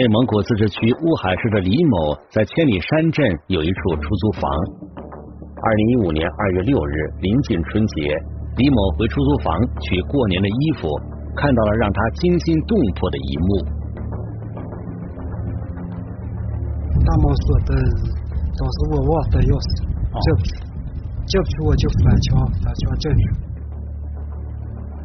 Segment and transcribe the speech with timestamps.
[0.00, 4.48] 内蒙古自治区乌海市的李某在千里山镇有一处出租房。
[5.60, 8.16] 二零一五年二月六日，临近春节，
[8.56, 9.52] 李某回出租房
[9.84, 10.88] 取过年的衣服，
[11.36, 13.48] 看到了让他惊心动魄的一幕。
[17.04, 17.76] 大毛说的，
[18.56, 20.50] 当时我忘带钥匙，进不去，
[21.28, 23.22] 进不去我就翻墙，翻墙进去。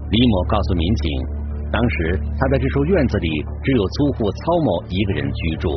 [0.08, 1.35] 李某告诉民警。
[1.76, 3.28] 当时他在这处院子里
[3.62, 5.68] 只有租户曹某一个人居住。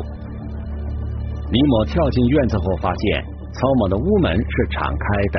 [1.51, 5.37] 李某跳进院子后，发现曹某的屋门是敞开的。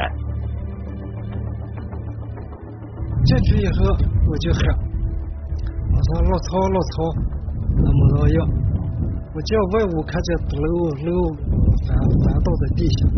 [3.24, 3.96] 进去以后
[4.28, 4.60] 我就喊
[5.88, 7.08] ：“我说老曹，老曹，
[7.76, 8.46] 那么老样？”
[9.32, 10.68] 我叫外屋看见楼
[11.06, 11.08] 楼
[11.86, 13.08] 翻翻倒在地下，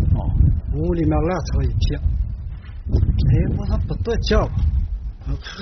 [0.76, 2.00] 屋里面乱成一片。
[2.92, 4.38] 哎，我说不对劲？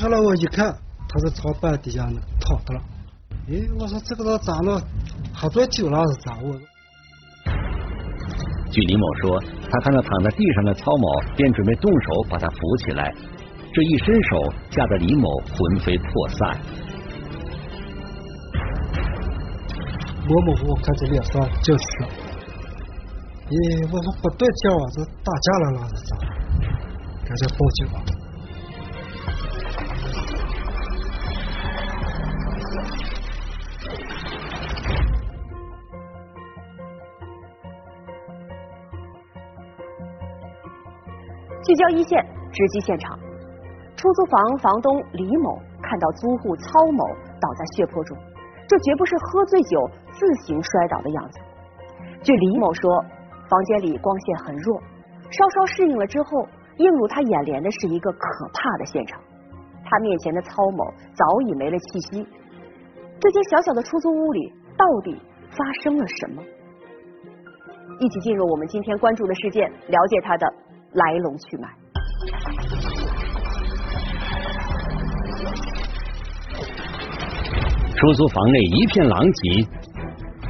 [0.03, 0.77] 后来我一看。
[1.13, 2.81] 他是朝板底下呢躺的了，
[3.49, 4.81] 哎，我说这个人咋了？
[5.35, 6.39] 喝多酒了是咋？
[6.39, 6.55] 我
[8.71, 13.13] 据李某说，他看到躺在地上的曹某，便准备动手把他扶起来，
[13.75, 16.61] 这一伸手，吓得李某魂飞魄散。
[20.29, 21.85] 模模糊糊看见脸上就是，
[23.49, 26.17] 咦，我说不对劲啊，这打架了那是咋？
[27.27, 28.20] 赶紧报警吧。
[41.71, 42.21] 聚焦一线，
[42.51, 43.17] 直击现场。
[43.95, 47.05] 出租房房东李某看到租户曹某
[47.41, 48.19] 倒在血泊中，
[48.67, 51.39] 这绝不是喝醉酒自行摔倒的样子。
[52.25, 52.91] 据李某说，
[53.49, 54.81] 房间里光线很弱，
[55.31, 56.45] 稍稍适应了之后，
[56.79, 59.21] 映入他眼帘的是一个可怕的现场。
[59.85, 62.27] 他面前的曹某早已没了气息。
[63.21, 65.17] 这间小小的出租屋里到底
[65.57, 66.43] 发生了什么？
[68.01, 70.53] 一起进入我们今天关注的事件，了解他的。
[70.93, 71.69] 来龙去脉。
[77.97, 79.63] 出租房内一片狼藉，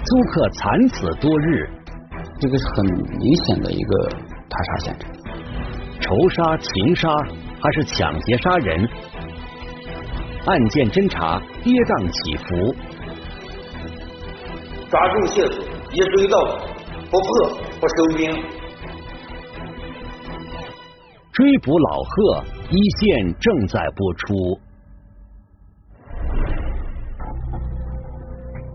[0.04, 1.68] 租客惨死多日，
[2.40, 4.08] 这个是很明显的一个
[4.48, 5.10] 他杀现场。
[6.00, 7.08] 仇杀、情杀
[7.60, 8.88] 还是抢劫杀人？
[10.46, 12.74] 案件侦查跌宕起伏，
[14.88, 15.54] 抓住线索，
[15.92, 16.50] 一追到底，
[17.10, 17.28] 不破
[17.78, 18.59] 不收兵。
[21.32, 24.58] 追捕老贺，一线正在播出。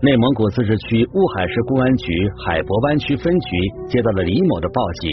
[0.00, 2.12] 内蒙古自治区乌海市公安局
[2.46, 3.56] 海博湾区分局
[3.88, 5.10] 接到了李某的报警，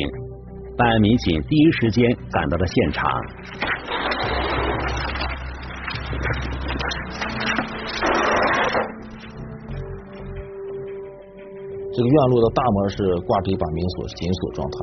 [0.77, 3.03] 办案民警第一时间赶到了现场。
[11.95, 14.77] 这个院落的大门是挂着一把明锁，紧锁状态，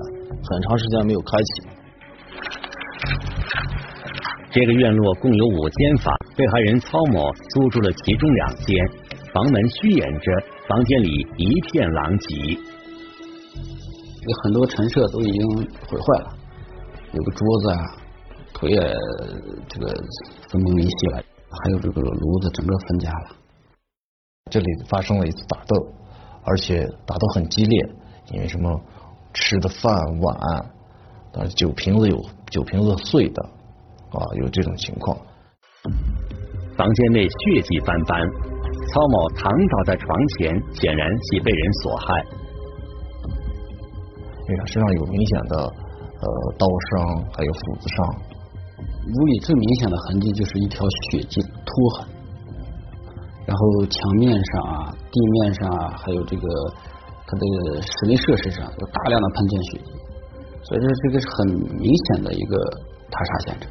[0.44, 1.79] 很长时间没有开启。
[4.52, 8.76] 这个院落共有五间房，被害人曹某租住了其中两间，
[9.32, 10.32] 房门虚掩着，
[10.66, 12.58] 房间里一片狼藉，
[13.54, 15.48] 有很多陈设都已经
[15.86, 16.36] 毁坏了，
[17.12, 17.96] 有个桌子啊，
[18.52, 18.80] 腿也
[19.68, 19.86] 这个
[20.48, 23.28] 分崩离析了，还有这个炉子整个分家了。
[24.50, 25.94] 这里发生了一次打斗，
[26.42, 27.88] 而且打斗很激烈，
[28.32, 28.80] 因为什么
[29.32, 33.48] 吃的饭碗，啊酒瓶子有酒瓶子碎的。
[34.12, 35.16] 啊，有这种情况。
[36.76, 42.24] 房间内血迹斑斑，曹某躺倒在床前，显然系被人所害。
[44.48, 46.26] 因为他身上有明显的呃
[46.58, 48.06] 刀伤，还有斧子伤。
[48.80, 52.08] 屋里最明显的痕迹就是一条血迹拖痕，
[53.46, 56.42] 然后墙面上啊、地面上啊，还有这个
[57.26, 59.92] 它的室内设施上有大量的喷溅血迹，
[60.62, 61.48] 所以说这个是很
[61.78, 62.56] 明显的一个
[63.10, 63.70] 他杀现场。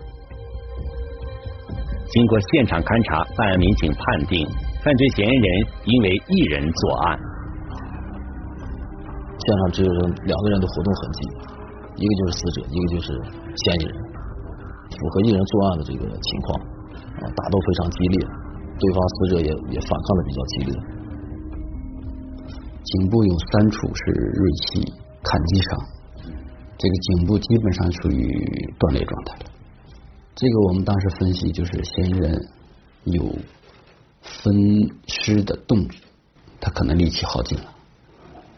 [2.09, 4.41] 经过现场勘查，办案民警判定
[4.81, 5.47] 犯罪嫌疑人
[5.85, 7.06] 因为一人作案。
[9.38, 9.89] 现场只有
[10.25, 11.19] 两个人的活动痕迹，
[12.01, 13.07] 一个就是死者，一个就是
[13.61, 13.94] 嫌疑人，
[14.89, 16.47] 符合一人作案的这个情况。
[16.97, 18.17] 啊，打斗非常激烈，
[18.79, 20.73] 对方死者也也反抗的比较激烈。
[22.89, 24.81] 颈部有三处是锐器
[25.21, 25.77] 砍击伤，
[26.73, 29.49] 这个颈部基本上处于断裂状态了。
[30.35, 32.49] 这个我们当时分析，就是嫌疑人
[33.03, 33.23] 有
[34.21, 34.55] 分
[35.07, 35.97] 尸的动机，
[36.61, 37.65] 他可能力气耗尽了。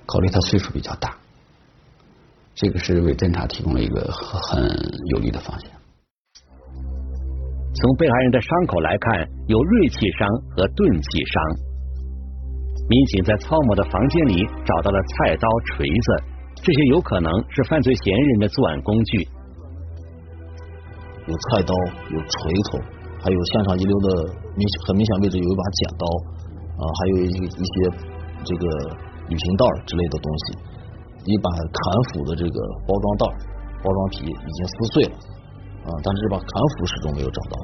[0.05, 1.17] 考虑他岁数比较大，
[2.53, 4.61] 这个是为侦查提供了一个很
[5.09, 5.69] 有利的方向。
[7.73, 11.41] 从被害人的伤口来看，有锐器伤和钝器伤。
[12.89, 16.23] 民警在曹某的房间里找到了菜刀、锤子，
[16.61, 19.27] 这些有可能是犯罪嫌疑人的作案工具。
[21.49, 21.73] 菜刀，
[22.13, 22.77] 有锤头，
[23.23, 24.07] 还有现场遗留的
[24.53, 26.05] 明很明显位置有一把剪刀
[26.77, 27.75] 啊，还有一一些
[28.45, 28.65] 这个
[29.27, 30.45] 旅行袋之类的东西，
[31.25, 31.81] 一把砍
[32.13, 33.23] 斧的这个包装袋、
[33.81, 35.15] 包装皮已经撕碎了
[35.85, 37.55] 啊，但是这把砍斧始终没有找到。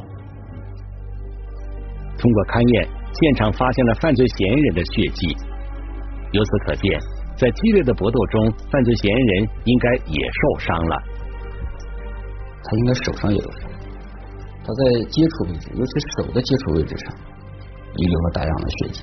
[2.18, 5.38] 通过勘验，现场发现了犯罪嫌疑人的血迹。
[6.34, 7.00] 由此可见，
[7.38, 9.32] 在激烈的搏斗中，犯罪嫌疑人
[9.66, 10.96] 应该也受伤了。
[12.64, 13.70] 他应该手上也有伤，
[14.66, 17.14] 他在接触位置，尤其手的接触位置上
[17.96, 19.02] 遗留了大量的血迹。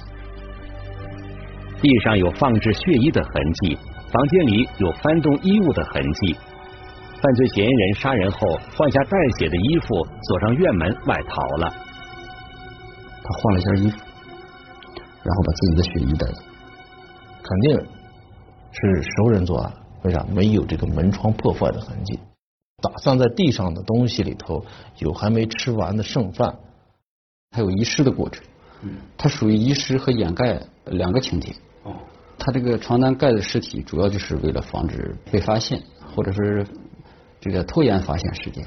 [1.80, 3.78] 地上有放置血衣的痕迹，
[4.10, 6.36] 房间里有翻动衣物的痕迹。
[7.22, 8.38] 犯罪嫌疑人杀人后
[8.76, 11.74] 换下带血的衣服，锁上院门外逃了。
[13.22, 13.96] 他换了一件衣服，
[15.22, 16.42] 然后把自己的血衣带走，
[17.42, 17.78] 肯定
[18.72, 19.72] 是熟人作案。
[20.02, 20.22] 为啥？
[20.34, 22.18] 没有这个门窗破坏的痕迹。
[22.84, 24.64] 打散在地上的东西里头
[24.98, 26.54] 有还没吃完的剩饭，
[27.50, 28.44] 还有遗失的过程。
[28.82, 31.52] 嗯，它属于遗失和掩盖两个情节。
[31.84, 31.94] 哦，
[32.38, 35.80] 他这个床单盖的尸体主要就是为了防止被发现，
[36.14, 36.66] 或者是
[37.40, 38.62] 这个拖延发现时间。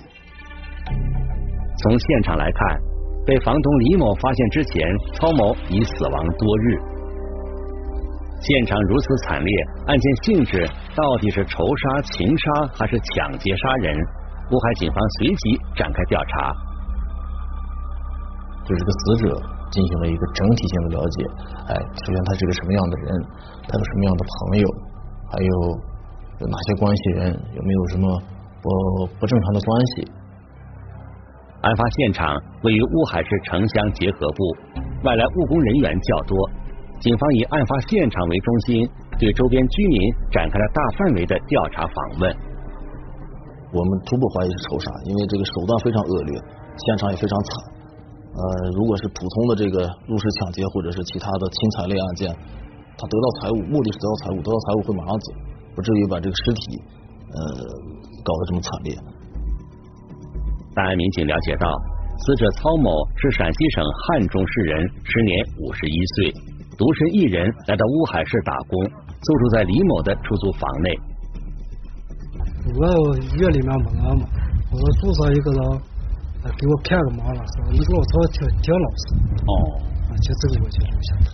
[1.79, 2.81] 从现场来看，
[3.25, 6.96] 被房东李某发现之前，曹某已死亡多日。
[8.39, 9.51] 现场如此惨烈，
[9.87, 12.45] 案件性质到底是仇杀、情杀
[12.77, 13.97] 还是抢劫杀人？
[14.51, 16.53] 乌海警方随即展开调查，
[18.65, 19.41] 对这个死者
[19.71, 21.25] 进行了一个整体性的了解。
[21.67, 21.75] 哎，
[22.05, 23.25] 首先他是个什么样的人？
[23.67, 24.67] 他有什么样的朋友？
[25.29, 25.51] 还有
[26.39, 27.33] 有哪些关系人？
[27.57, 28.07] 有没有什么
[28.61, 28.69] 不
[29.19, 30.07] 不正常的关系？
[31.61, 34.55] 案发现场位于乌海市城乡结合部，
[35.03, 36.37] 外来务工人员较多。
[36.99, 38.89] 警方以案发现场为中心，
[39.19, 39.97] 对周边居民
[40.31, 42.35] 展开了大范围的调查访问。
[43.71, 47.49] 我们初步怀疑是仇杀，因为这个手段非常恶劣，现场也非常惨。
[48.33, 48.41] 呃，
[48.73, 52.33] 如果是普通的这个入室抢劫或者是其他的侵财类案件，
[52.97, 55.33] 他得到财物，目的是得到财物，得到财物会马上走，
[55.75, 56.81] 不至于把这个尸体
[57.29, 57.38] 呃
[58.25, 58.97] 搞得这么惨烈。
[60.73, 61.69] 办案民警了解到，
[62.25, 62.89] 死者曹某
[63.21, 66.33] 是陕西省汉中市人，时年五十一岁。
[66.77, 71.00] 独身一人来到乌海市打工，租住在李某的出租房内。
[72.79, 74.27] 我院里面没人嘛，
[74.71, 75.62] 我说住上一个人，
[76.56, 79.15] 给我看个门了，说你老曹挺挺老实。
[79.47, 79.81] 哦，
[80.21, 81.33] 就这个我就留下了。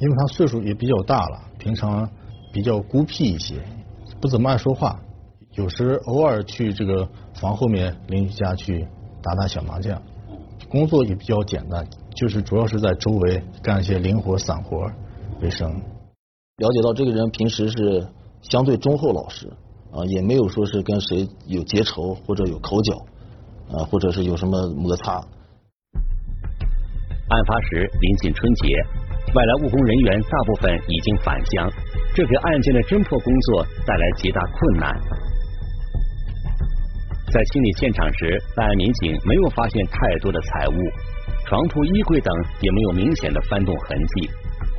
[0.00, 2.06] 因为他岁数也比较大了，平常
[2.52, 3.54] 比较孤僻一些，
[4.20, 5.00] 不怎么爱说话，
[5.52, 7.08] 有时偶尔去这个
[7.40, 8.86] 房后面邻居家去
[9.22, 10.02] 打打小麻将，
[10.68, 11.86] 工作也比较简单。
[12.14, 14.90] 就是主要是在周围干一些零活散活
[15.40, 15.68] 为生。
[15.70, 18.06] 了解到这个人平时是
[18.42, 19.48] 相对忠厚老实
[19.90, 22.94] 啊，也没有说是跟谁有结仇或者有口角
[23.72, 25.14] 啊，或者是有什么摩擦。
[27.26, 28.76] 案发时临近春节，
[29.34, 31.70] 外来务工人员大部分已经返乡，
[32.14, 34.94] 这给案件的侦破工作带来极大困难。
[37.32, 40.74] 在清理现场时，办案民警没有发现太多的财物。
[41.46, 44.30] 床铺、衣柜等也没有明显的翻动痕迹。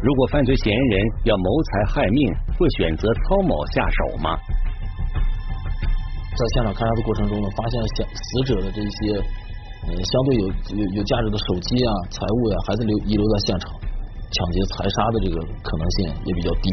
[0.01, 4.37] 如果犯罪嫌疑人要谋财害命，会选择曹某下手吗？
[6.35, 8.97] 在现场勘查的过程中呢，发现死死者的这些
[9.87, 10.45] 呃相对有
[10.75, 13.71] 有有价值的手机啊、财物呀，还是留遗留在现场，
[14.33, 16.69] 抢劫、财杀的这个可能性也比较低。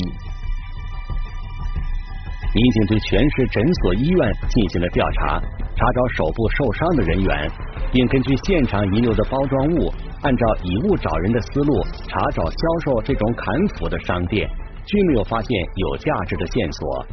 [2.52, 5.40] 民警对全市诊所、医院进行了调查，
[5.74, 7.50] 查找手部受伤的人员，
[7.92, 14.48] 并根据现场遗留的包装物，按照以物找人的思路，查找销售这种砍斧的商店，
[14.84, 17.06] 均没有发现有价值的线索。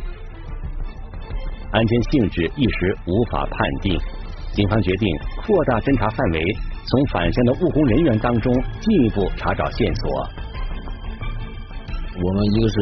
[1.71, 3.99] 案件性质一时无法判定，
[4.53, 5.07] 警方决定
[5.45, 6.43] 扩大侦查范围，
[6.85, 10.29] 从返乡的务工人员当中进一步查找线索。
[12.21, 12.75] 我们一个是。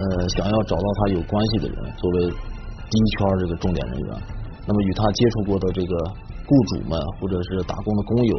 [0.00, 4.16] 呃，想要找到他有关系的人，作为第一圈这个重点人员，
[4.66, 5.96] 那么与他接触过的这个
[6.46, 8.36] 雇主们，或者是打工的工友，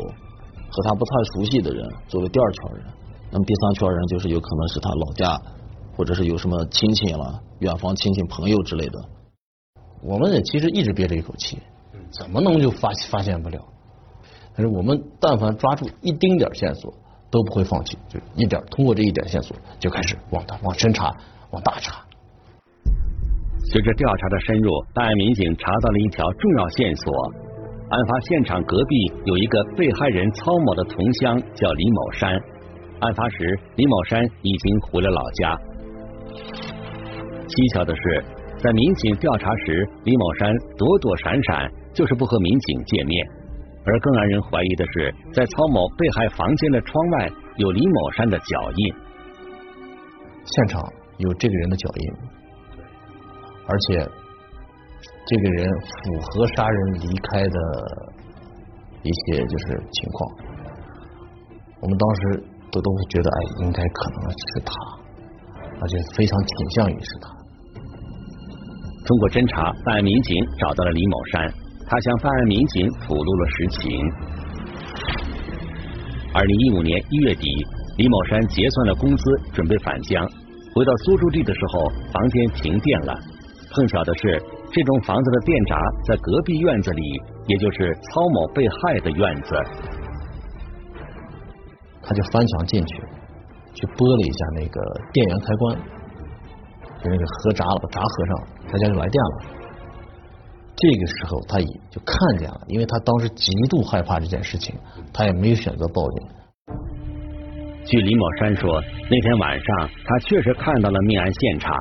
[0.69, 2.85] 和他不太熟悉的人，作为第二圈人，
[3.31, 5.41] 那么第三圈人就是有可能是他老家，
[5.95, 8.99] 或者是有什么亲戚了，远房亲戚朋友之类的。
[10.03, 11.59] 我们也其实一直憋着一口气，
[12.11, 13.59] 怎么能就发发现不了？
[14.55, 16.93] 但是我们但凡抓住一丁点线索，
[17.29, 21.15] 都不会放弃，就一点通过这一点线索就开始往大往深查。
[21.51, 22.01] 往大查。
[23.71, 27.31] 随着调查的深入，办案民警查到了一条重要线索：
[27.87, 32.35] 案发现场隔壁有一个被害人曹某的同乡，叫李某山。
[32.99, 35.55] 案发时李某山已经回了老家。
[37.47, 38.25] 蹊跷的是，
[38.59, 43.25] 在民警调查时，李某山躲躲闪闪，就是不和民警见面。
[43.85, 48.93] 而更让人怀疑的是，在曹某被害房间的窗外有李某山的脚印，
[50.43, 50.83] 现场
[51.19, 52.05] 有这个人的脚印，
[53.71, 54.03] 而且
[55.25, 57.57] 这个人符合杀人离开的
[59.01, 60.19] 一些就是情况。
[61.79, 64.73] 我们当时都都会觉得，哎，应该可能是他，
[65.79, 67.31] 而且非常倾向于是他。
[69.05, 71.47] 通过侦查，办案民警找到了李某山，
[71.87, 73.81] 他向办案民警吐露了实情。
[76.33, 77.47] 二零一五年一月底，
[77.97, 79.23] 李某山结算了工资，
[79.53, 80.27] 准备返乡。
[80.75, 83.11] 回到租住地的时候，房间停电了。
[83.73, 87.01] 碰巧的是，这栋房子的电闸在隔壁院子里，
[87.47, 89.55] 也就是曹某被害的院子。
[92.03, 92.95] 他就翻墙进去，
[93.73, 94.81] 去拨了一下那个
[95.13, 95.77] 电源开关，
[97.01, 99.61] 就那个盒闸了，把闸合上，他家就来电了。
[100.75, 104.75] 这个时候他已就看见了，因为他当时极度害怕这件事情，
[105.13, 106.27] 他也没有选择报警。
[107.85, 111.73] 据李某山说，那天晚上他确实看到了命案现场，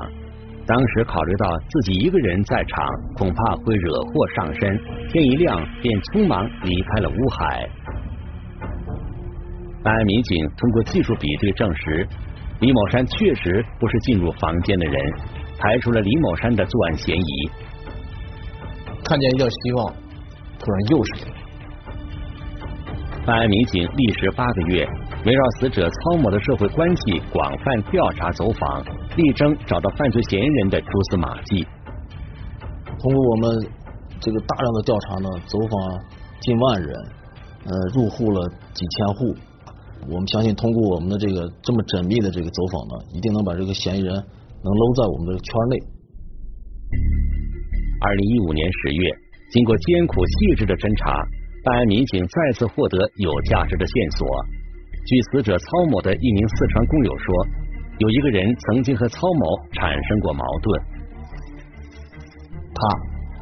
[0.70, 2.86] 当时考虑到自己一个人在场，
[3.16, 7.68] 恐怕会惹祸上身，天一亮便匆忙离开了乌海。
[9.82, 12.06] 办案民警通过技术比对证实，
[12.60, 14.94] 李某山确实不是进入房间的人，
[15.58, 17.50] 排除了李某山的作案嫌疑。
[19.02, 19.92] 看见一点希望，
[20.60, 21.12] 突然又是
[23.26, 24.88] 办案民警历时八个月，
[25.24, 28.82] 围绕死者曹某的社会关系广泛调查走访，
[29.16, 31.66] 力争找到犯罪嫌疑人的蛛丝马迹。
[32.98, 33.70] 通过我们
[34.18, 36.00] 这个大量的调查呢，走访
[36.40, 36.94] 近万人，
[37.66, 39.36] 呃，入户了几千户。
[40.08, 45.76] 我们相信，通过我们的这个这么缜密的这个走访呢，一定能把这个嫌疑人能搂在我们的圈内。
[48.00, 49.12] 二零一五年十月，
[49.52, 51.12] 经过艰苦细致的侦查，
[51.62, 54.24] 办案民警再次获得有价值的线索。
[55.06, 57.46] 据死者曹某的一名四川工友说，
[57.98, 60.82] 有一个人曾经和曹某产生过矛盾。
[62.74, 62.80] 他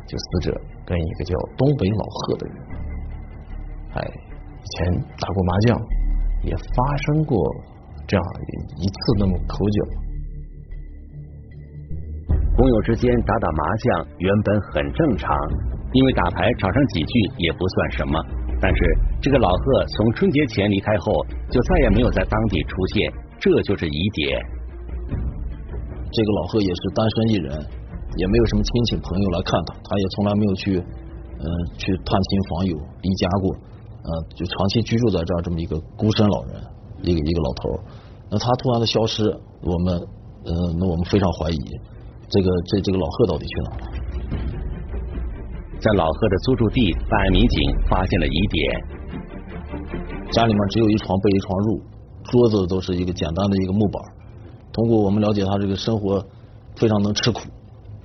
[0.07, 2.57] 就死者跟一个叫东北老贺的人，
[3.95, 4.03] 哎，
[4.63, 5.79] 以前打过麻将。
[6.45, 7.37] 也发生过
[8.07, 8.25] 这样
[8.77, 9.85] 一次那么口角。
[12.57, 15.37] 工友之间打打麻将原本很正常，
[15.93, 18.25] 因为打牌吵上几句也不算什么。
[18.61, 21.13] 但是这个老贺从春节前离开后，
[21.51, 24.41] 就再也没有在当地出现，这就是疑点。
[26.11, 27.53] 这个老贺也是单身一人，
[28.17, 31.47] 也没有什么亲戚朋友来看他，他也从来没有去嗯
[31.77, 33.55] 去探亲访友、离家过。
[34.03, 36.55] 呃，就长期居住在这儿这么一个孤身老人，
[37.03, 37.79] 一个一个老头，
[38.31, 39.23] 那他突然的消失，
[39.63, 39.95] 我们
[40.47, 41.59] 呃，那我们非常怀疑，
[42.29, 43.98] 这个这这个老贺到底去哪了？
[45.81, 48.85] 在老贺的租住地，办案民警发现了疑点，
[50.33, 51.81] 家里面只有一床被一床褥，
[52.25, 54.03] 桌子都是一个简单的一个木板。
[54.73, 56.27] 通过我们了解，他这个生活
[56.75, 57.41] 非常能吃苦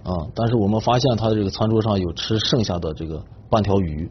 [0.04, 4.08] 啊，但是我们发现他的这个餐桌上有吃剩下的这个半条鱼。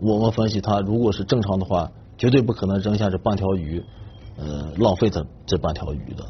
[0.00, 3.82] 我们分析，他如果是正常的话，绝对不可能扔下这半条鱼，
[4.36, 6.24] 呃，浪费这这半条鱼的。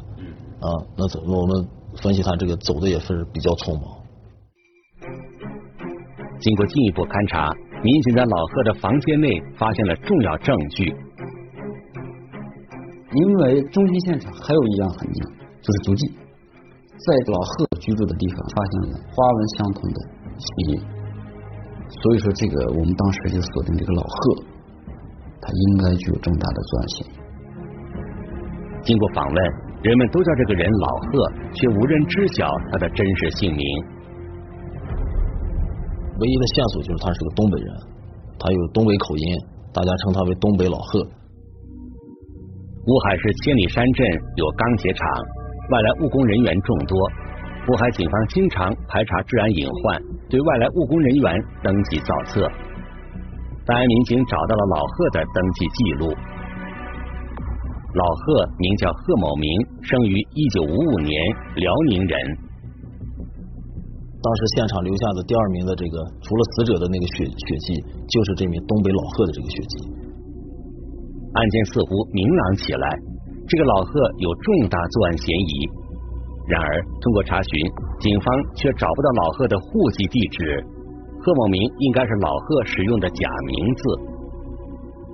[0.61, 1.67] 啊，那走，我们
[2.01, 3.83] 分析他这个走的也是比较匆忙。
[6.39, 7.49] 经过进一步勘查，
[7.81, 10.93] 民警在老贺的房间内发现了重要证据。
[13.15, 15.23] 因为中心现场还有一样痕迹，
[15.63, 16.11] 就是足迹，
[16.99, 19.97] 在老贺居住的地方发现了花纹相同的
[20.35, 20.83] 鞋印。
[21.87, 24.43] 所以说，这个我们当时就锁定这个老贺，
[25.39, 27.11] 他应该具有重大的作案嫌疑。
[28.83, 29.37] 经过访问，
[29.81, 33.63] 人们都叫这个人老贺，却无人知晓他的真实姓名。
[36.17, 37.67] 唯一的线索就是他是个东北人，
[38.39, 39.25] 他有东北口音，
[39.73, 41.03] 大家称他为东北老贺。
[42.87, 44.07] 乌海市千里山镇
[44.37, 45.07] 有钢铁厂，
[45.71, 46.97] 外来务工人员众多。
[47.67, 52.47] 乌海警方经常排查治安隐患，对外来务工人员登记造册。
[53.65, 56.13] 办案民警找到了老贺的登记记录。
[57.95, 59.49] 老贺名叫贺某明，
[59.81, 61.19] 生于一九五五年，
[61.55, 62.37] 辽宁人。
[64.25, 67.77] 当时现场留下的第二名的这个，除了死者的那个血血迹，
[68.09, 69.73] 就是这名东北老贺的这个血迹。
[71.37, 72.89] 案件似乎明朗起来，
[73.45, 75.53] 这个老贺有重大作案嫌疑。
[76.49, 77.53] 然而，通过查询，
[77.99, 80.65] 警方却找不到老贺的户籍地址。
[81.21, 83.81] 贺某明应该是老贺使用的假名字。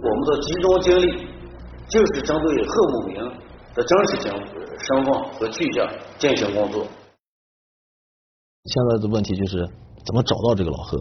[0.03, 1.27] 我们的集中精力
[1.87, 3.15] 就是针对贺某明
[3.75, 5.87] 的真实身身份和去向
[6.17, 6.87] 进行工作。
[8.65, 9.57] 现在的问题就是
[10.05, 10.95] 怎么找到这个老贺？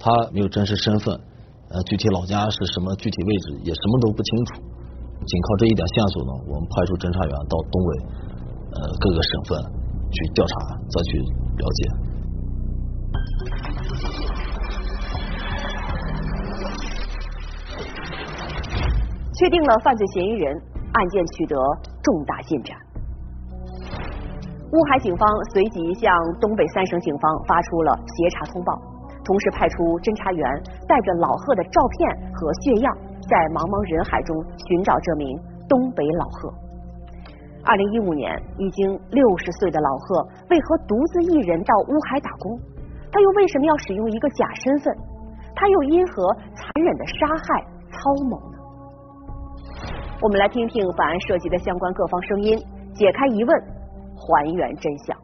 [0.00, 1.14] 他没有真实身份，
[1.68, 4.62] 呃，具体老家是什么，具体位置也什么都不清楚。
[5.20, 7.90] 仅靠这一点线索呢，我们派出侦查员到东北
[8.72, 9.60] 呃各个省份
[10.08, 11.20] 去调查，再去
[11.60, 11.80] 了解。
[19.36, 20.56] 确定了犯罪嫌疑人，
[20.94, 21.54] 案件取得
[22.02, 22.87] 重大进展。
[24.70, 28.76] 乌海警方随即向东北三省警方发出了协查通报，
[29.24, 30.44] 同时派出侦查员
[30.84, 31.96] 带着老贺的照片
[32.36, 32.92] 和血样，
[33.24, 34.36] 在茫茫人海中
[34.68, 35.32] 寻找这名
[35.64, 36.52] 东北老贺。
[37.64, 38.28] 二零一五年，
[38.60, 40.20] 已经六十岁的老贺
[40.52, 42.52] 为何独自一人到乌海打工？
[43.08, 44.92] 他又为什么要使用一个假身份？
[45.56, 47.96] 他又因何残忍的杀害操
[48.28, 48.56] 某呢？
[50.20, 52.52] 我们来听听本案涉及的相关各方声音，
[52.92, 53.77] 解开疑问。
[54.18, 55.16] 还原真相。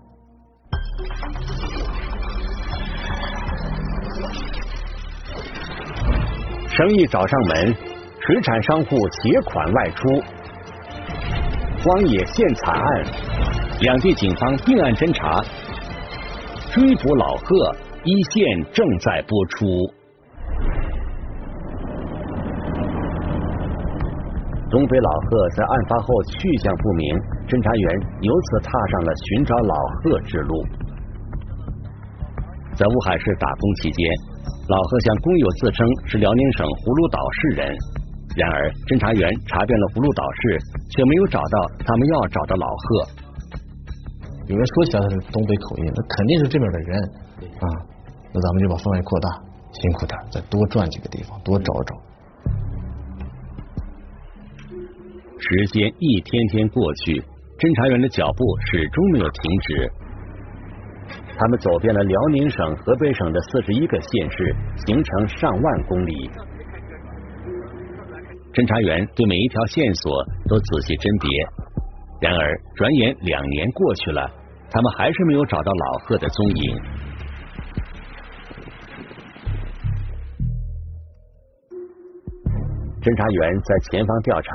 [6.68, 7.74] 生意找上门，
[8.20, 10.08] 水产商户携款外出，
[11.84, 13.04] 荒野现惨案，
[13.80, 15.40] 两地警方并案侦查，
[16.72, 20.03] 追捕老贺，一线正在播出。
[24.74, 27.06] 东北老贺在案发后去向不明，
[27.46, 27.86] 侦查员
[28.26, 30.50] 由此踏上了寻找老贺之路。
[32.74, 34.02] 在乌海市打工期间，
[34.66, 35.78] 老贺向工友自称
[36.10, 37.70] 是辽宁省葫芦岛市人。
[38.34, 40.58] 然而，侦查员查遍了葫芦岛市，
[40.90, 41.56] 却没有找到
[41.86, 42.84] 他们要找的老贺。
[44.50, 46.90] 有人说起来他是东北口音，那肯定是这边的人
[47.62, 47.66] 啊。
[48.34, 49.30] 那咱们就把范围扩大，
[49.70, 51.94] 辛苦点，再多转几个地方，多找找。
[55.46, 57.20] 时间一天天过去，
[57.60, 59.92] 侦查员的脚步始终没有停止。
[61.36, 64.56] 他们走遍了辽宁省、河北省的四十一个县市，
[64.88, 66.30] 行程上万公里。
[68.56, 71.28] 侦查员对每一条线索都仔细甄别。
[72.24, 72.40] 然而，
[72.80, 74.24] 转眼两年过去了，
[74.72, 76.80] 他们还是没有找到老贺的踪影。
[83.04, 84.48] 侦查员在前方调查。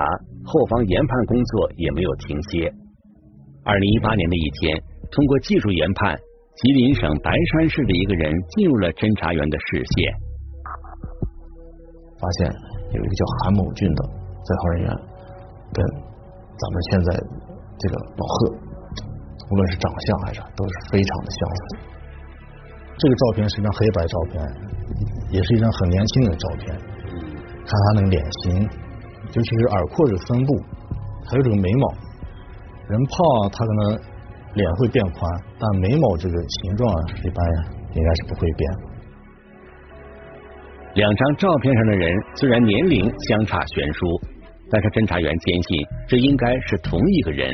[0.50, 2.74] 后方研判工作也没有停歇。
[3.62, 4.74] 二零一八年的一天，
[5.14, 6.18] 通过技术研判，
[6.58, 10.10] 吉林省白山市的一个人进入了侦查员的视线。
[12.18, 12.50] 发现
[12.90, 14.02] 有一个叫韩某俊的
[14.42, 14.90] 在逃人员，
[15.70, 17.10] 跟咱们现在
[17.78, 18.38] 这个老贺，
[19.54, 21.62] 无论是长相还是都是非常的相似。
[22.98, 24.42] 这个照片是一张黑白照片，
[25.30, 26.74] 也是一张很年轻的照片。
[26.74, 28.66] 看他那个脸型。
[29.32, 30.60] 尤其是耳廓这个分布，
[31.30, 31.94] 还有这个眉毛，
[32.88, 34.00] 人胖他可能
[34.56, 35.20] 脸会变宽，
[35.60, 36.90] 但眉毛这个形状
[37.24, 37.46] 一般
[37.94, 38.72] 应该是不会变。
[40.96, 44.20] 两张照片上的人虽然年龄相差悬殊，
[44.72, 47.48] 但是侦查员坚信这应该是同一个人。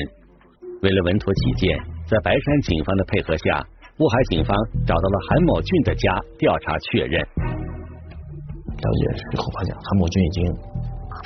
[0.81, 3.59] 为了稳妥起见，在白山警方的配合下，
[3.99, 4.55] 乌海警方
[4.87, 7.19] 找到了韩某俊的家调查确认。
[7.19, 10.74] 了解之后发现，韩某俊已经。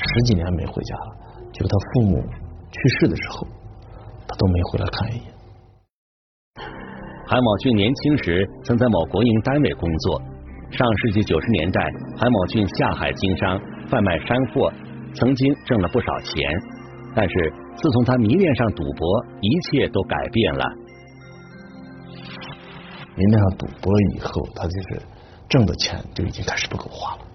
[0.01, 1.17] 十几年没回家了，
[1.51, 2.23] 就他父母
[2.71, 3.47] 去世的时候，
[4.27, 5.33] 他都没回来看一眼。
[7.27, 10.21] 韩某俊年轻时曾在某国营单位工作，
[10.71, 11.81] 上世纪九十年代，
[12.17, 14.71] 韩某俊下海经商，贩卖山货，
[15.13, 16.43] 曾经挣了不少钱。
[17.15, 20.65] 但是自从他迷恋上赌博，一切都改变了。
[23.15, 25.01] 迷恋上赌博以后，他就是
[25.49, 27.28] 挣的钱就已经开始不够花了。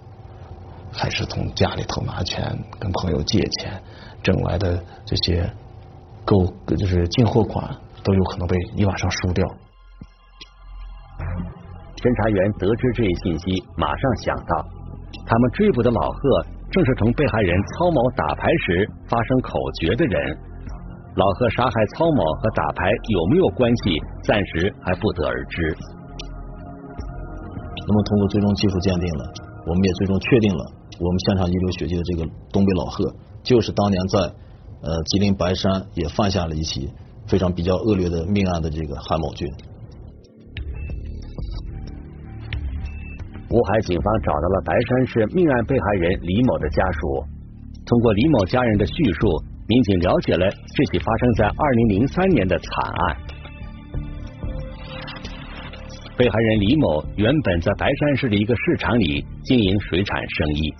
[0.97, 3.83] 还是从家里头拿钱，跟朋友借钱
[4.23, 5.51] 挣来的这些
[6.25, 7.69] 购就是进货款，
[8.03, 9.45] 都有可能被一晚上输掉。
[11.97, 14.53] 侦查员得知这一信息，马上想到，
[15.27, 20.37] 他们追捕的老贺正是同被害人曹某打牌时发生口角的人。
[21.17, 25.77] 老贺杀害曹某和打牌有没有关系，暂时还不得而知。
[27.87, 29.25] 那么，通过最终技术鉴定呢，
[29.67, 30.63] 我们也最终确定了。
[31.01, 34.19] 我们现场遗留血迹的这个东北老贺，就是当年在
[34.83, 36.89] 呃吉林白山也犯下了一起
[37.27, 39.49] 非常比较恶劣的命案的这个韩某俊。
[43.51, 47.25] 乌海警方找到了白山市命案被害人李某的家属，
[47.87, 49.27] 通过李某家人的叙述，
[49.69, 53.17] 民警了解了这起发生在二零零三年的惨案。
[56.17, 60.73] 被害人李某原本在白山市的一个市场里经营水产生意。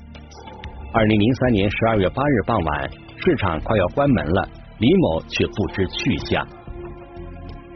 [0.95, 6.47] 二零零三年十二月八日傍晚，市市场快要关门了，李某却不知去向。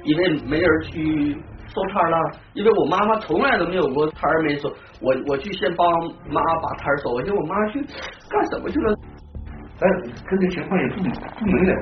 [0.04, 1.34] 因为没人去
[1.66, 2.16] 收摊了，
[2.54, 4.68] 因为我妈妈从来都没有过摊儿没收，
[5.00, 5.84] 我我去先帮
[6.30, 7.80] 妈把摊儿收，而且我妈去
[8.30, 8.94] 干什么去了？
[9.80, 9.88] 哎，
[10.30, 11.74] 这个情况也不不明了，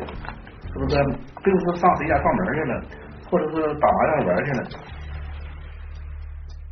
[0.73, 0.97] 是不是？
[1.45, 2.81] 并不是上谁家串门去了，
[3.31, 4.65] 或者是打麻将玩去了。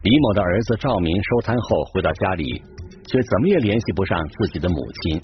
[0.05, 2.63] 李某的儿子赵明收摊后回到家里，
[3.07, 5.21] 却怎么也联系不上自己的母亲。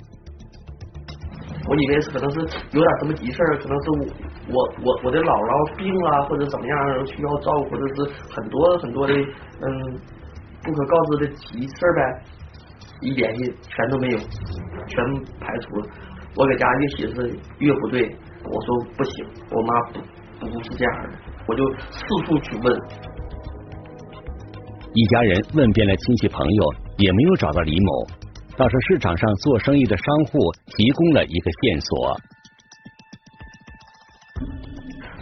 [1.68, 2.40] 我以为可能是
[2.72, 4.00] 有点什么急事儿，可能是我
[4.48, 7.96] 我我我的姥姥病了，或者怎么样需要照顾，或者是
[8.32, 9.66] 很多很多的嗯
[10.64, 12.00] 不可告知的急事儿呗。
[13.02, 15.00] 一联系全都没有，全
[15.40, 15.88] 排除了。
[16.36, 18.02] 我搁家越寻思越不对，
[18.44, 22.66] 我说不行，我妈不不是这样的，我就四处去问。
[24.92, 28.06] 一家人问遍了亲戚朋友，也没有找到李某。
[28.56, 30.38] 倒是市场上做生意的商户
[30.76, 32.20] 提供了一个线索，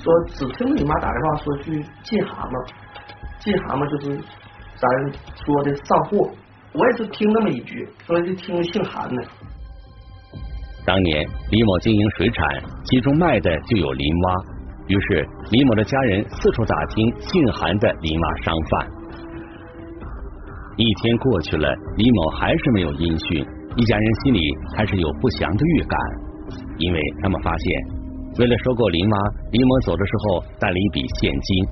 [0.02, 2.68] 说只听你妈打电话说去进蛤蟆，
[3.38, 4.16] 进蛤蟆就是
[4.74, 4.90] 咱
[5.44, 6.28] 说的上货。
[6.74, 9.22] 我也是听那么一句，说就听姓韩的。
[10.84, 14.34] 当年李某经营水产，其中卖的就有林蛙，
[14.88, 18.88] 于是李某的家人四处打听姓韩的林蛙商贩。
[20.78, 24.40] 一天过去了，李某还是没有音讯，一家人心里
[24.76, 25.98] 开始有不祥的预感，
[26.78, 27.82] 因为他们发现，
[28.38, 29.18] 为了收购林蛙，
[29.50, 31.66] 李某走的时候带了一笔现金，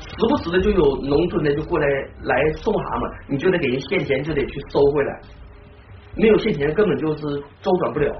[0.00, 1.86] 时不时的就有农村的就过来
[2.24, 5.20] 来送蛤蟆，你就得给人现钱，就得去收回来，
[6.16, 7.22] 没有现钱根本就是
[7.62, 8.12] 周转不了。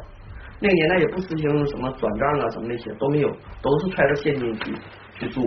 [0.60, 3.28] 那个年代也不实行什么转账啊什么那些都没有，
[3.60, 4.74] 都是揣着现金去
[5.18, 5.42] 去做。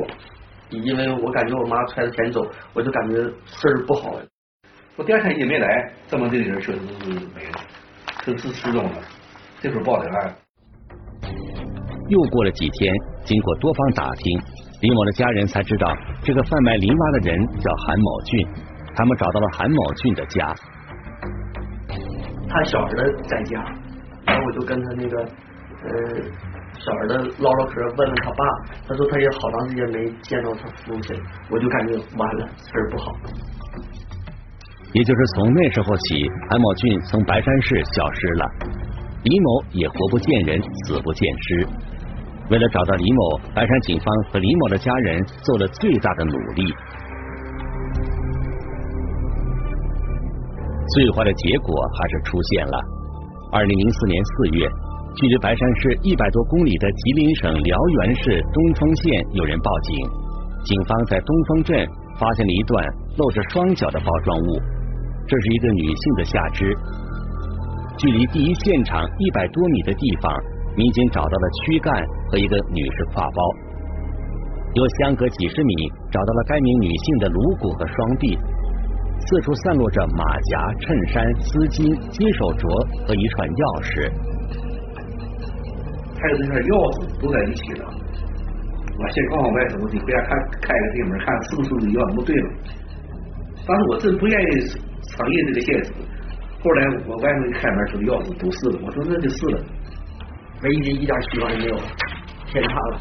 [0.71, 2.41] 因为我感觉我妈揣着钱走，
[2.73, 4.15] 我就感觉事儿不好。
[4.95, 7.59] 我第二天也没来，证明这个人确实是没了，
[8.23, 8.91] 是是失踪了。
[9.59, 10.35] 这会儿报的案。
[12.07, 14.41] 又过了几天，经过多方打听，
[14.81, 18.47] 李某的家人才知道这个贩卖林蛙的人叫韩某俊。
[18.95, 20.53] 他们找到了韩某俊的家，
[22.49, 23.63] 他小儿子在家，
[24.25, 26.50] 然后我就跟他那个呃。
[26.83, 28.43] 小儿子唠唠嗑，问问他爸，
[28.87, 31.15] 他说他也好长时间没见到他父亲，
[31.51, 33.13] 我就感觉完了，事儿不好。
[34.91, 38.45] 也就是从那时候起，韩某俊从白山市消失了，
[39.23, 41.67] 李某也活不见人，死不见尸。
[42.49, 46.73] 为了找到李某，白山警方和李某的家人做了最大的努力。
[50.95, 52.77] 最坏的结果还是出现了。
[53.53, 54.67] 二零零四年四月。
[55.13, 59.97] 距离白山市一百多公里的吉林省辽源市东丰县有人报警，
[60.63, 61.85] 警方在东丰镇
[62.17, 62.85] 发现了一段
[63.17, 64.61] 露着双脚的包装物，
[65.27, 66.73] 这是一个女性的下肢。
[67.97, 70.33] 距离第一现场一百多米的地方，
[70.77, 71.93] 民警找到了躯干
[72.31, 73.43] 和一个女士挎包，
[74.75, 78.39] 又相隔几十米找到了该名女性的颅骨和双臂，
[79.27, 81.83] 四处散落着马甲、衬衫、丝巾、
[82.15, 82.63] 金手镯
[83.05, 84.30] 和一串钥匙。
[86.21, 92.47] 还有那些钥匙都在一起了，我先告诉外甥，你回家看开个这门，看是不是钥匙都对了。
[93.65, 94.45] 当时我真不愿意
[95.17, 95.89] 承认这个现实，
[96.61, 96.79] 后来
[97.09, 99.57] 我外甥一开门说钥匙不是了，我说那就是了，
[100.61, 101.75] 唯一的一点希望也没有，
[102.45, 102.99] 天塌了。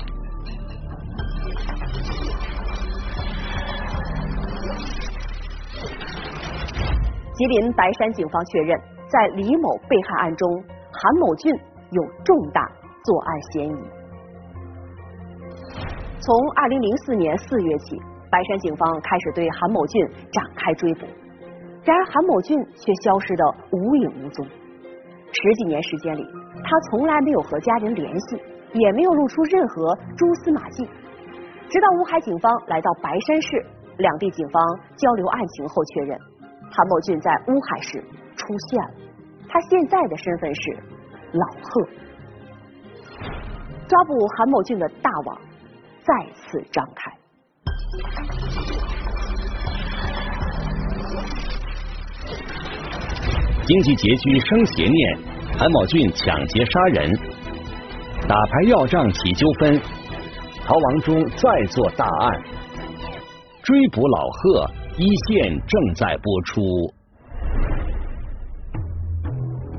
[7.37, 10.48] 吉林白山警方确认，在李某被害案中，
[10.92, 11.52] 韩某俊
[11.90, 12.79] 有重大。
[13.04, 13.78] 作案嫌疑。
[16.20, 17.96] 从二零零四年四月起，
[18.30, 21.06] 白山警方开始对韩某俊展开追捕，
[21.82, 24.46] 然而韩某俊却消失的无影无踪。
[25.32, 26.26] 十几年时间里，
[26.62, 28.36] 他从来没有和家人联系，
[28.74, 30.84] 也没有露出任何蛛丝马迹。
[31.70, 33.64] 直到乌海警方来到白山市，
[33.96, 34.62] 两地警方
[34.96, 36.18] 交流案情后确认，
[36.70, 37.98] 韩某俊在乌海市
[38.36, 38.90] 出现了。
[39.48, 40.78] 他现在的身份是
[41.32, 41.88] 老贺。
[43.90, 45.37] 抓捕韩某俊的大网
[46.05, 47.11] 再次张开。
[53.66, 55.18] 经济拮据生邪念，
[55.59, 57.11] 韩某俊抢劫杀人，
[58.29, 59.74] 打牌要账起纠纷，
[60.64, 62.40] 逃亡中再做大案，
[63.64, 66.62] 追捕老贺，一线正在播出。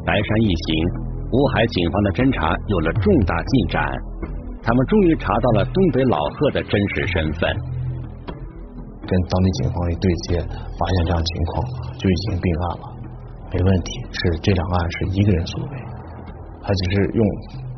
[0.06, 1.01] 白山一行。
[1.32, 3.80] 乌海警方的侦查有了重大进展，
[4.60, 7.48] 他们终于查到了东北老贺的真实身份。
[9.08, 11.52] 跟当地警方一对接，发现这样情况
[11.96, 12.86] 就已经并案了。
[13.48, 15.74] 没问题，是这两个案是一个人所为，
[16.64, 17.22] 他只是用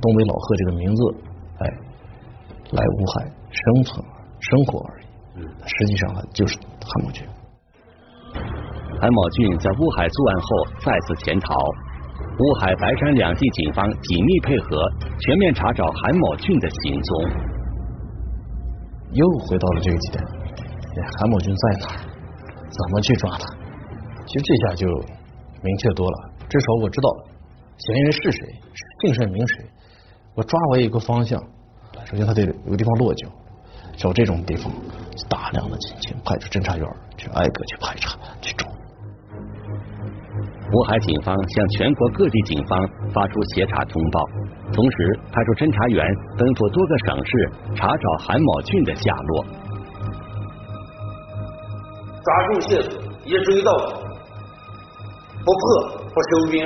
[0.02, 1.02] 东北老贺这个名字，
[1.62, 1.64] 哎，
[2.74, 4.02] 来乌海生存
[4.42, 5.06] 生活而已。
[5.66, 7.26] 实际上，他就是韩某俊。
[9.00, 10.48] 韩某俊在乌海作案后
[10.86, 11.58] 再次潜逃，
[12.40, 17.30] 乌海、白山两地警方紧密配合，全面查找韩某俊的行踪。
[19.12, 20.24] 又回到了这个节点，
[21.20, 21.88] 韩某俊在哪？
[22.68, 23.46] 怎么去抓他？
[24.26, 24.88] 其实这下就
[25.62, 27.10] 明确多了，至少我知道
[27.78, 28.40] 嫌疑人是谁，
[29.02, 29.66] 姓甚名谁。
[30.34, 31.40] 我抓我有一个方向，
[32.06, 33.30] 首先他得有个地方落脚，
[33.96, 34.74] 找这种地方，
[35.30, 38.66] 大量的进行派出侦查员去挨个去排查去找。
[40.72, 44.26] 乌海警方向全国各地警方发出协查通报，
[44.74, 46.04] 同时派出侦查员
[46.38, 49.46] 奔赴多个省市查找韩某俊的下落。
[52.24, 53.94] 抓住线索，一追到底，
[55.44, 55.64] 不破
[56.10, 56.66] 不收兵。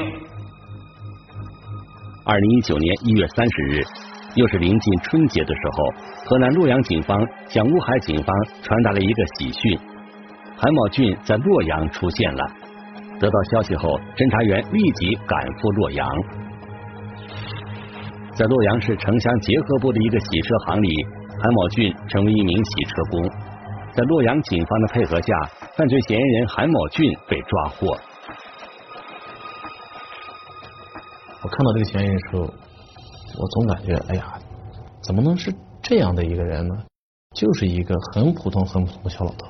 [2.23, 3.83] 二零一九年一月三十日，
[4.35, 5.83] 又是临近春节的时候，
[6.29, 9.79] 河南洛阳警方向乌海警方传达了一个喜讯：
[10.55, 12.43] 韩某俊在洛阳出现了。
[13.19, 16.07] 得到消息后，侦查员立即赶赴洛阳。
[18.35, 20.89] 在洛阳市城乡结合部的一个洗车行里，
[21.41, 23.29] 韩某俊成为一名洗车工。
[23.93, 25.33] 在洛阳警方的配合下，
[25.75, 27.97] 犯罪嫌疑人韩某俊被抓获。
[31.41, 34.33] 我看到这个嫌疑人的时候，我总感觉，哎呀，
[35.01, 35.51] 怎么能是
[35.81, 36.75] 这样的一个人呢？
[37.33, 39.47] 就是一个很普通、很普通的小老头，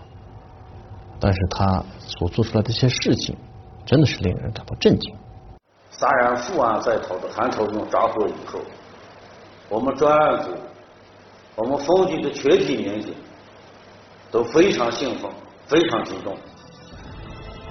[1.19, 3.35] 但是他所做出来的一些事情，
[3.87, 5.11] 真的是令人感到震惊。
[5.89, 8.59] 杀人负案在逃的韩朝忠抓获以后，
[9.69, 10.51] 我们专案组，
[11.55, 13.15] 我们分局的全体民警。
[14.29, 15.31] 都非常兴奋，
[15.67, 16.35] 非常激动。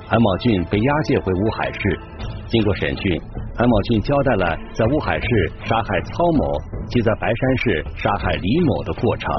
[0.08, 2.00] 韩某俊被押解回乌海市，
[2.48, 3.20] 经过审讯，
[3.54, 6.54] 韩某俊交代了在乌海市杀害曹某
[6.88, 9.30] 及在白山市杀害李某的过程。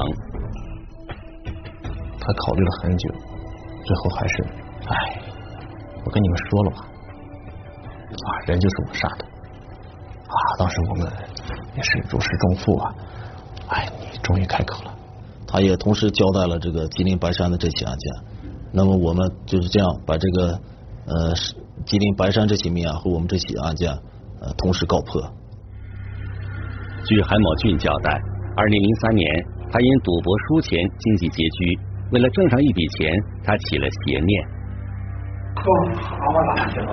[2.20, 3.10] 他考虑了很久，
[3.84, 4.44] 最后还是，
[4.86, 5.20] 哎，
[6.08, 11.12] 我跟你们说了吧，啊，人就是我杀的，啊，当时我们
[11.76, 12.94] 也是如释重负啊，
[13.68, 14.94] 哎，你终于开口了。
[15.46, 18.14] 他也同时交代了这个吉林白山的这起案件，
[18.72, 20.58] 那么我们就是这样把这个
[21.04, 21.34] 呃
[21.84, 23.92] 吉林白山这起命案和我们这起案件
[24.40, 25.20] 呃同时告破。
[27.04, 28.18] 据韩某俊交代，
[28.56, 31.78] 二零零三年他因赌博输钱经济拮据，
[32.12, 33.12] 为了挣上一笔钱，
[33.44, 34.57] 他起了邪念。
[35.58, 36.90] 哦，蛤蟆拉去了，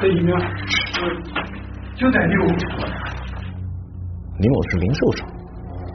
[0.00, 0.36] 这一秒
[0.92, 0.98] 就
[1.96, 2.34] 就在六。
[4.38, 5.28] 李某是零售商。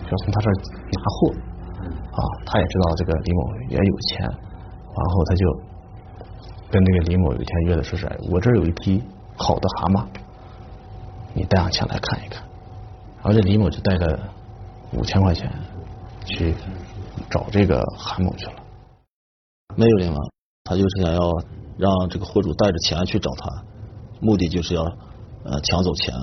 [0.04, 0.54] 要从他这儿
[0.92, 1.32] 拿货
[2.12, 5.46] 啊，他也知道这个李某也有钱，然后他就
[6.70, 9.02] 跟那个李某有一天约的说是，我这儿有一批
[9.38, 10.06] 好的蛤蟆，
[11.34, 12.44] 你带上钱来看一看。
[13.24, 14.20] 然后这李某就带着
[14.92, 15.50] 五千块钱
[16.26, 16.54] 去
[17.30, 18.54] 找这个韩某去了。
[19.76, 20.20] 没有领了，
[20.66, 21.20] 他就是想要
[21.78, 23.50] 让这个货主带着钱去找他，
[24.22, 24.82] 目的就是要
[25.44, 26.16] 呃抢走钱。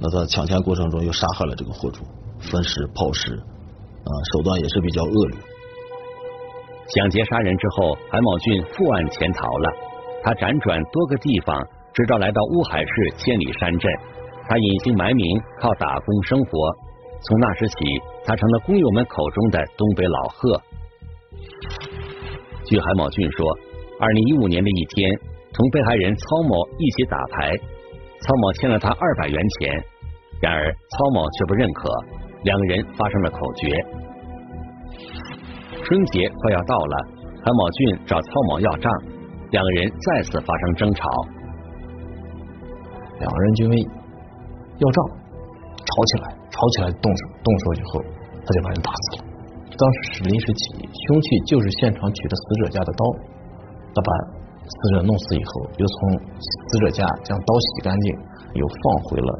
[0.00, 2.02] 那在抢钱过程中又杀害了这个货主。
[2.40, 5.38] 分尸抛尸啊，手段也是比较恶劣。
[6.94, 9.72] 抢劫杀人之后，韩某俊负案潜逃了。
[10.22, 11.60] 他辗转多个地方，
[11.92, 13.92] 直到来到乌海市千里山镇。
[14.48, 16.50] 他隐姓埋名，靠打工生活。
[17.20, 17.74] 从那时起，
[18.24, 20.62] 他成了工友们口中的东北老贺。
[22.68, 23.48] 据韩某俊说，
[23.98, 25.10] 二零一五年的一天，
[25.54, 27.56] 同被害人曹某一起打牌，
[28.20, 29.72] 曹某欠了他二百元钱，
[30.42, 31.88] 然而曹某却不认可。
[32.44, 33.68] 两个人发生了口角。
[35.82, 37.08] 春节快要到了，
[37.42, 38.92] 韩某俊找曹某要账，
[39.50, 41.08] 两个人再次发生争吵。
[43.18, 43.76] 两个人就因为
[44.76, 48.04] 要账吵起来，吵起来动手，动手以后
[48.44, 49.27] 他就把人打死了。
[49.78, 53.02] 当时是临时起意，凶器就是现场取的死者家的刀。
[53.94, 54.10] 他把
[54.66, 55.96] 死者弄死以后，又从
[56.42, 58.12] 死者家将刀洗干净，
[58.58, 59.30] 又放回了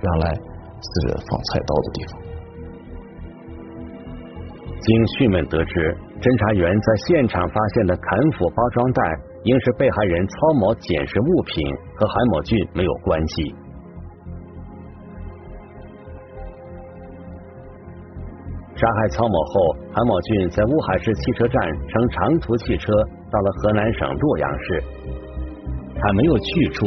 [0.00, 2.10] 原来死者放菜刀的地方。
[4.78, 5.74] 经讯问得知，
[6.22, 8.06] 侦查员在现场发现的砍
[8.38, 9.02] 斧包装袋，
[9.42, 11.66] 应是被害人曹某捡拾物品，
[11.98, 13.52] 和韩某俊没有关系。
[18.78, 22.92] 杀害曹某后，韩某俊在乌海市汽车站乘长途汽车
[23.28, 24.84] 到了河南省洛阳市，
[25.96, 26.86] 他没有去处，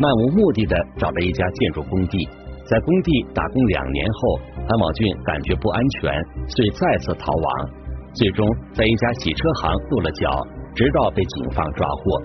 [0.00, 2.28] 漫无目的的找了一家建筑工地。
[2.66, 6.12] 在工地打工两年后，韩某俊感觉不安全，
[6.48, 7.70] 遂再次逃亡，
[8.14, 12.20] 最终在一家洗车行落了脚，直到被警方抓获。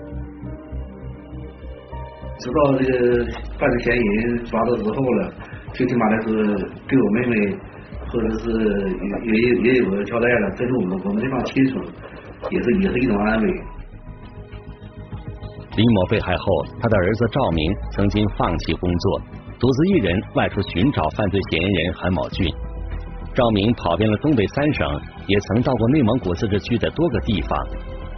[2.40, 3.24] 知道这个
[3.60, 5.32] 犯罪嫌疑人抓到之后了，
[5.72, 6.28] 最起码的是
[6.88, 7.56] 对我妹妹，
[8.14, 8.46] 或者是
[9.02, 11.80] 也也也有个交代了，这是我们我们这帮亲属，
[12.48, 13.48] 也是也是一种安慰。
[15.76, 16.44] 李某被害后，
[16.80, 19.20] 他的儿子赵明曾经放弃工作，
[19.58, 22.46] 独自一人外出寻找犯罪嫌疑人韩某俊。
[23.34, 24.88] 赵明跑遍了东北三省，
[25.26, 27.58] 也曾到过内蒙古自治区的多个地方。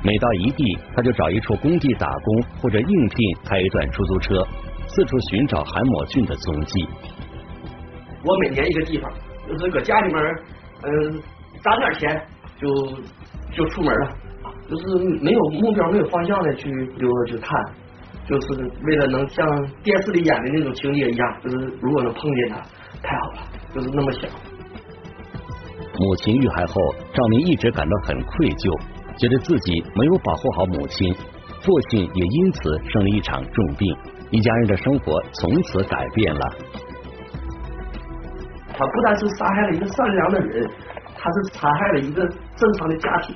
[0.02, 4.46] 每到一地，他就找一处工地打工，或者应聘开一段出租车，
[4.88, 6.86] 四处寻找韩某俊的踪迹。
[8.22, 9.10] 我每年一个地方，
[9.48, 10.22] 就是搁家里面，
[10.82, 11.22] 嗯，
[11.62, 12.22] 攒点钱
[12.60, 12.68] 就
[13.52, 14.14] 就出门了，
[14.68, 17.48] 就是没有目标、没有方向的去溜达去看，
[18.26, 19.46] 就是为了能像
[19.82, 22.56] 电视里演的那种情节一样，就是如果能碰见他，
[23.02, 23.38] 太好了，
[23.74, 24.28] 就是那么想。
[25.98, 26.74] 母亲遇害后，
[27.14, 28.80] 赵明一直感到很愧疚，
[29.16, 31.14] 觉得自己没有保护好母亲，
[31.62, 33.96] 父亲也因此生了一场重病，
[34.30, 36.40] 一家人的生活从此改变了。
[38.78, 40.70] 他不但是杀害了一个善良的人，
[41.16, 43.34] 他是残害了一个正常的家庭。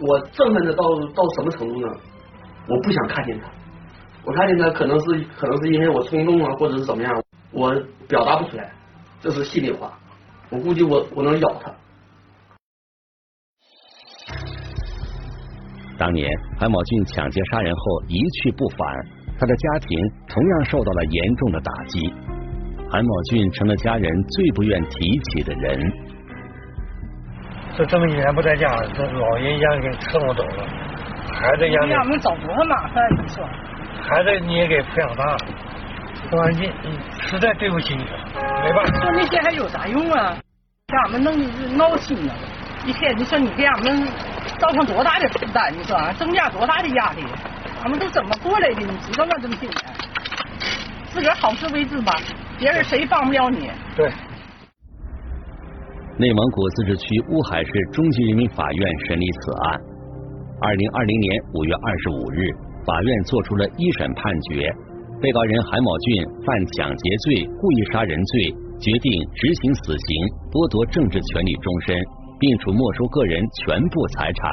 [0.00, 0.84] 我憎恨的到
[1.14, 1.88] 到什么程度呢？
[2.68, 3.48] 我不想看见他，
[4.24, 7.74] 我看见他可能是可能是因为我冲动啊，或者是怎么样，我
[8.06, 8.70] 表达不出来，
[9.20, 9.92] 这是心里话。
[10.50, 11.72] 我估计我我能咬他。
[15.98, 16.28] 当年
[16.60, 18.86] 韩某俊抢劫杀人后一去不返，
[19.38, 22.35] 他的家庭同样受到了严重的打击。
[22.88, 25.92] 韩某俊成了家人最不愿提起的人。
[27.76, 30.64] 这这么几年不在家，这老人养给伺候走了，
[31.34, 31.94] 孩子养给。
[31.94, 33.44] 我们找多少麻烦，你说？
[34.00, 35.38] 孩子你也给培养大了，
[36.30, 36.72] 不安静，
[37.20, 39.00] 实在对不起你，没办法。
[39.00, 40.36] 说那些还有啥用啊？
[40.86, 42.32] 给俺们弄的闹心了，
[42.86, 44.06] 一天你说你给俺们
[44.58, 45.72] 造成多大的负担？
[45.76, 47.24] 你说增加多大的压力？
[47.82, 48.80] 俺们都怎么过来的？
[48.80, 49.32] 你知道吗？
[49.42, 49.76] 这么些年，
[51.10, 52.14] 自个儿好自为之吧，
[52.58, 53.70] 别人谁帮不了你。
[53.96, 54.10] 对。
[56.18, 59.80] 内蒙古自治区乌海市中级人民法院审理此案。
[60.62, 62.48] 二零二零年五月二十五日，
[62.86, 64.72] 法院作出了一审判决，
[65.20, 68.56] 被告人韩某俊犯抢劫罪、故意杀人罪。
[68.78, 70.08] 决定执行死刑，
[70.52, 71.96] 剥夺政治权利终身，
[72.38, 74.44] 并处没收个人全部财产。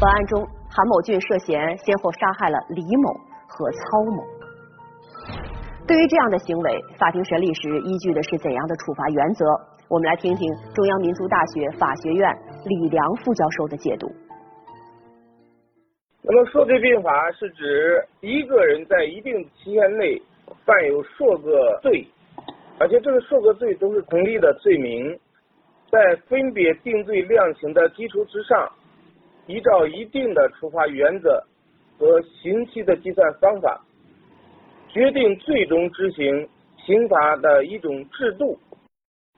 [0.00, 0.42] 本案中，
[0.76, 3.08] 韩某俊涉嫌先后杀害了李某
[3.48, 4.22] 和曹某。
[5.88, 9.46] 对于这样的行为，法庭审理时依据的是怎样的处罚原则？
[9.88, 12.30] 我们来听听中央民族大学法学院
[12.66, 14.06] 李良副教授的解读。
[16.20, 20.20] 那么，数罪并罚是指一个人在一定期限内
[20.66, 22.06] 犯有数个罪，
[22.78, 25.18] 而且这个数个罪都是同立的罪名，
[25.90, 28.70] 在分别定罪量刑的基础之上，
[29.46, 31.42] 依照一定的处罚原则
[31.98, 33.80] 和刑期的计算方法，
[34.88, 36.48] 决定最终执行
[36.84, 38.58] 刑罚的一种制度。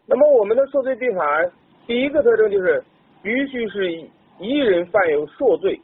[0.06, 1.44] 那么，我们的数罪并罚
[1.86, 2.82] 第一个特征就是
[3.22, 3.92] 必须是
[4.38, 5.80] 一人犯有数罪。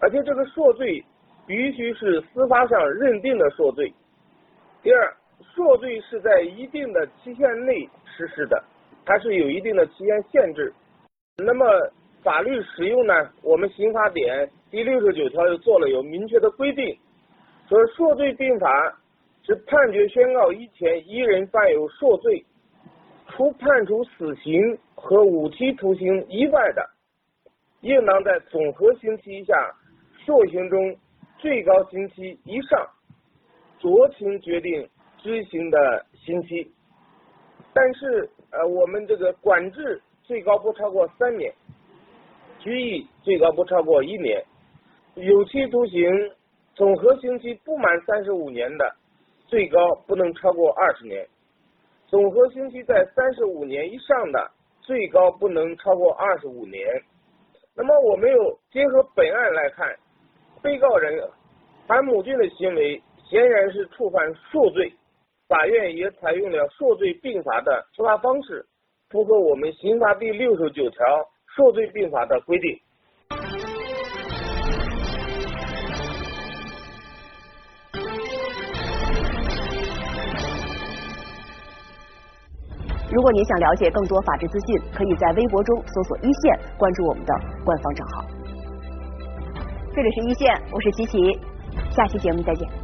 [0.00, 1.02] 而且这个数罪
[1.46, 3.90] 必须是司法上认定的数罪。
[4.82, 5.16] 第二，
[5.54, 8.62] 数罪是在一定的期限内实施的，
[9.06, 10.74] 它是有一定的期限限制。
[11.36, 11.64] 那么
[12.24, 13.30] 法律使用呢？
[13.42, 16.98] 我们刑法典第六十九条又做了有明确的规定，
[17.68, 18.68] 说数罪并罚
[19.42, 22.42] 是判决宣告以前一人犯有数罪，
[23.28, 26.82] 除判处死刑和无期徒刑以外的，
[27.82, 29.54] 应当在总和刑期以下。
[30.24, 30.96] 数刑中
[31.36, 32.88] 最高刑期以上，
[33.78, 34.88] 酌情决定
[35.18, 36.72] 执行的刑期。
[37.74, 41.52] 但是呃，我们这个管制最高不超过三年，
[42.64, 44.42] 拘役最高不超过一年，
[45.16, 46.10] 有期徒刑
[46.74, 48.96] 总和刑期不满三十五年的，
[49.46, 51.22] 最高不能超过二十年；
[52.06, 54.50] 总和刑期在三十五年以上的，
[54.80, 56.88] 最高不能超过二十五年。
[57.76, 59.94] 那么，我们又结合本案来看。
[60.62, 61.22] 被告人
[61.86, 64.90] 韩某俊的行为显然是触犯数罪，
[65.46, 68.64] 法院也采用了数罪并罚的处罚方式，
[69.10, 71.04] 符合我们刑法第六十九条
[71.56, 72.78] 数罪并罚的规定。
[83.12, 87.32] 如果您想了解更多法治资讯，可以在微博中搜索“一线”，关注我们的
[87.64, 88.24] 官方账号。
[89.94, 91.38] 这里是一线，我是琪琪，
[91.92, 92.83] 下期节目再见。